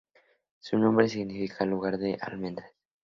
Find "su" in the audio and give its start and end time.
0.59-0.79